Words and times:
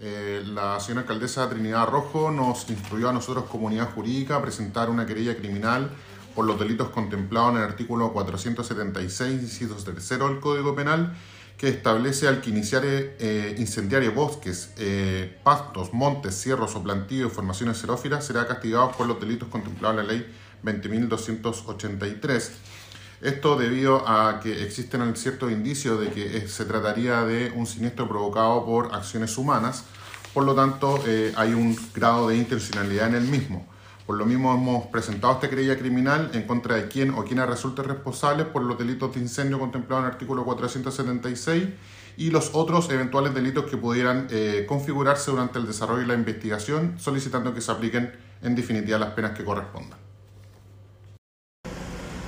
Eh, 0.00 0.44
la 0.46 0.78
señora 0.78 1.00
alcaldesa 1.00 1.48
Trinidad 1.50 1.88
Rojo 1.88 2.30
nos 2.30 2.70
instruyó 2.70 3.08
a 3.08 3.12
nosotros, 3.12 3.46
comunidad 3.46 3.90
jurídica, 3.90 4.36
a 4.36 4.42
presentar 4.42 4.90
una 4.90 5.06
querella 5.06 5.36
criminal 5.36 5.90
por 6.36 6.46
los 6.46 6.56
delitos 6.56 6.90
contemplados 6.90 7.52
en 7.52 7.56
el 7.58 7.64
artículo 7.64 8.12
476, 8.12 9.42
inciso 9.42 9.74
del 9.74 10.38
Código 10.38 10.76
Penal, 10.76 11.16
que 11.56 11.68
establece 11.68 12.28
al 12.28 12.40
que 12.40 12.50
iniciare 12.50 13.16
eh, 13.18 13.56
incendiare 13.58 14.08
bosques, 14.10 14.72
eh, 14.76 15.36
pastos, 15.42 15.92
montes, 15.92 16.40
cierros 16.40 16.76
o 16.76 16.82
plantillos 16.84 17.32
y 17.32 17.34
formaciones 17.34 17.78
xerófilas 17.78 18.24
será 18.24 18.46
castigado 18.46 18.92
por 18.92 19.08
los 19.08 19.18
delitos 19.18 19.48
contemplados 19.48 20.00
en 20.00 20.06
la 20.06 20.12
ley 20.12 20.32
20.283. 20.62 22.50
Esto 23.20 23.56
debido 23.56 24.08
a 24.08 24.38
que 24.40 24.62
existen 24.62 25.16
ciertos 25.16 25.50
indicios 25.50 26.00
de 26.00 26.10
que 26.10 26.46
se 26.46 26.64
trataría 26.64 27.22
de 27.22 27.50
un 27.50 27.66
siniestro 27.66 28.08
provocado 28.08 28.64
por 28.64 28.94
acciones 28.94 29.36
humanas, 29.36 29.84
por 30.32 30.44
lo 30.44 30.54
tanto 30.54 31.02
eh, 31.04 31.32
hay 31.36 31.52
un 31.52 31.76
grado 31.94 32.28
de 32.28 32.36
intencionalidad 32.36 33.08
en 33.08 33.16
el 33.16 33.24
mismo. 33.24 33.66
Por 34.06 34.16
lo 34.16 34.24
mismo 34.24 34.54
hemos 34.54 34.86
presentado 34.86 35.34
esta 35.34 35.50
querella 35.50 35.76
criminal 35.76 36.30
en 36.32 36.44
contra 36.44 36.76
de 36.76 36.86
quien 36.86 37.10
o 37.10 37.24
quienes 37.24 37.46
resulte 37.46 37.82
responsable 37.82 38.44
por 38.44 38.62
los 38.62 38.78
delitos 38.78 39.12
de 39.14 39.20
incendio 39.20 39.58
contemplados 39.58 40.04
en 40.04 40.06
el 40.06 40.12
artículo 40.12 40.44
476 40.44 41.68
y 42.16 42.30
los 42.30 42.50
otros 42.54 42.88
eventuales 42.88 43.34
delitos 43.34 43.66
que 43.66 43.76
pudieran 43.76 44.28
eh, 44.30 44.64
configurarse 44.68 45.30
durante 45.30 45.58
el 45.58 45.66
desarrollo 45.66 46.02
y 46.02 46.06
la 46.06 46.14
investigación, 46.14 46.94
solicitando 46.98 47.52
que 47.52 47.60
se 47.60 47.72
apliquen 47.72 48.12
en 48.42 48.54
definitiva 48.54 48.98
las 48.98 49.10
penas 49.10 49.36
que 49.36 49.44
correspondan. 49.44 50.07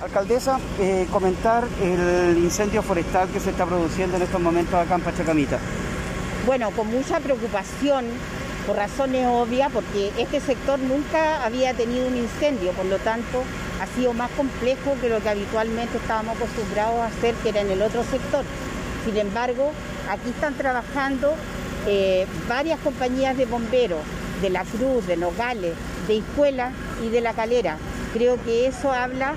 Alcaldesa, 0.00 0.58
eh, 0.78 1.06
comentar 1.10 1.64
el 1.82 2.38
incendio 2.38 2.82
forestal 2.82 3.28
que 3.28 3.38
se 3.38 3.50
está 3.50 3.66
produciendo 3.66 4.16
en 4.16 4.22
estos 4.22 4.40
momentos 4.40 4.74
acá 4.74 4.94
en 4.94 5.02
Pachacamita. 5.02 5.58
Bueno, 6.46 6.70
con 6.70 6.86
mucha 6.86 7.20
preocupación 7.20 8.06
por 8.66 8.76
razones 8.76 9.26
obvias, 9.26 9.70
porque 9.70 10.10
este 10.16 10.40
sector 10.40 10.78
nunca 10.78 11.44
había 11.44 11.74
tenido 11.74 12.06
un 12.06 12.16
incendio, 12.16 12.72
por 12.72 12.86
lo 12.86 12.98
tanto 12.98 13.42
ha 13.80 13.86
sido 13.94 14.14
más 14.14 14.30
complejo 14.32 14.96
que 15.00 15.10
lo 15.10 15.20
que 15.20 15.28
habitualmente 15.28 15.98
estábamos 15.98 16.36
acostumbrados 16.36 17.00
a 17.00 17.06
hacer, 17.06 17.34
que 17.36 17.50
era 17.50 17.60
en 17.60 17.70
el 17.70 17.82
otro 17.82 18.02
sector. 18.04 18.44
Sin 19.04 19.16
embargo, 19.18 19.72
aquí 20.10 20.30
están 20.30 20.54
trabajando 20.54 21.34
eh, 21.86 22.26
varias 22.48 22.80
compañías 22.80 23.36
de 23.36 23.44
bomberos, 23.44 24.00
de 24.40 24.48
La 24.48 24.64
Cruz, 24.64 25.06
de 25.06 25.18
Nogales, 25.18 25.74
de 26.08 26.18
Escuela 26.18 26.72
y 27.04 27.10
de 27.10 27.20
La 27.20 27.34
Calera. 27.34 27.76
Creo 28.14 28.42
que 28.42 28.66
eso 28.66 28.92
habla 28.92 29.34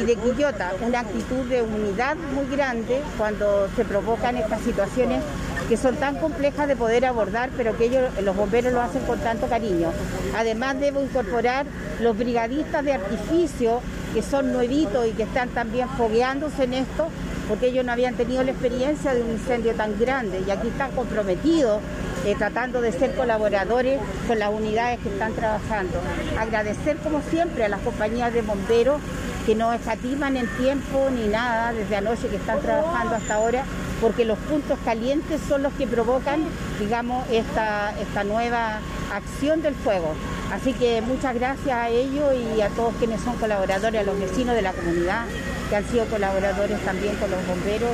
y 0.00 0.04
de 0.04 0.16
Quillota, 0.16 0.72
una 0.80 1.00
actitud 1.00 1.44
de 1.46 1.62
unidad 1.62 2.16
muy 2.34 2.46
grande 2.54 3.00
cuando 3.16 3.68
se 3.76 3.84
provocan 3.84 4.36
estas 4.36 4.60
situaciones 4.60 5.22
que 5.68 5.76
son 5.76 5.96
tan 5.96 6.16
complejas 6.16 6.68
de 6.68 6.76
poder 6.76 7.04
abordar, 7.06 7.50
pero 7.56 7.76
que 7.76 7.86
ellos, 7.86 8.04
los 8.22 8.36
bomberos 8.36 8.72
lo 8.72 8.80
hacen 8.80 9.02
con 9.02 9.18
tanto 9.18 9.48
cariño. 9.48 9.90
Además 10.36 10.78
debo 10.78 11.02
incorporar 11.02 11.66
los 12.00 12.16
brigadistas 12.16 12.84
de 12.84 12.92
artificio, 12.92 13.80
que 14.14 14.22
son 14.22 14.52
nuevitos 14.52 15.06
y 15.06 15.10
que 15.10 15.24
están 15.24 15.48
también 15.48 15.88
fogueándose 15.88 16.64
en 16.64 16.74
esto, 16.74 17.08
porque 17.48 17.66
ellos 17.66 17.84
no 17.84 17.92
habían 17.92 18.14
tenido 18.14 18.42
la 18.42 18.52
experiencia 18.52 19.14
de 19.14 19.22
un 19.22 19.30
incendio 19.32 19.74
tan 19.74 19.98
grande 19.98 20.42
y 20.46 20.50
aquí 20.50 20.68
están 20.68 20.90
comprometidos 20.92 21.80
eh, 22.24 22.34
tratando 22.36 22.80
de 22.80 22.92
ser 22.92 23.14
colaboradores 23.14 24.00
con 24.26 24.38
las 24.38 24.50
unidades 24.50 24.98
que 25.00 25.08
están 25.08 25.32
trabajando. 25.32 25.98
Agradecer 26.38 26.96
como 26.98 27.22
siempre 27.22 27.64
a 27.64 27.68
las 27.68 27.80
compañías 27.80 28.32
de 28.32 28.42
bomberos 28.42 29.00
que 29.46 29.54
no 29.54 29.72
escatiman 29.72 30.36
en 30.36 30.48
tiempo 30.58 31.08
ni 31.14 31.28
nada 31.28 31.72
desde 31.72 31.96
anoche 31.96 32.26
que 32.28 32.36
están 32.36 32.60
trabajando 32.60 33.14
hasta 33.14 33.34
ahora 33.34 33.64
porque 34.00 34.24
los 34.24 34.38
puntos 34.38 34.78
calientes 34.84 35.40
son 35.48 35.62
los 35.62 35.72
que 35.74 35.86
provocan, 35.86 36.42
digamos, 36.78 37.24
esta, 37.30 37.94
esta 37.98 38.24
nueva 38.24 38.80
acción 39.14 39.62
del 39.62 39.74
fuego. 39.74 40.12
Así 40.52 40.72
que 40.72 41.00
muchas 41.00 41.34
gracias 41.34 41.76
a 41.76 41.88
ellos 41.88 42.34
y 42.34 42.60
a 42.60 42.68
todos 42.70 42.94
quienes 42.98 43.20
son 43.22 43.36
colaboradores, 43.36 44.00
a 44.00 44.04
los 44.04 44.18
vecinos 44.18 44.54
de 44.54 44.62
la 44.62 44.72
comunidad, 44.72 45.24
que 45.70 45.76
han 45.76 45.84
sido 45.88 46.04
colaboradores 46.06 46.78
también 46.84 47.14
con 47.16 47.30
los 47.30 47.46
bomberos 47.46 47.90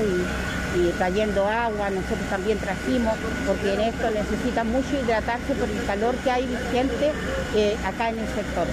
y, 0.76 0.90
trayendo 0.96 1.46
agua, 1.46 1.90
nosotros 1.90 2.28
también 2.30 2.58
trajimos, 2.58 3.14
porque 3.46 3.74
en 3.74 3.80
esto 3.82 4.10
necesitan 4.10 4.72
mucho 4.72 4.88
hidratarse 5.02 5.54
por 5.54 5.68
el 5.68 5.84
calor 5.84 6.14
que 6.16 6.30
hay 6.30 6.46
vigente 6.46 7.12
eh, 7.54 7.76
acá 7.84 8.08
en 8.08 8.18
el 8.18 8.26
sector. 8.28 8.66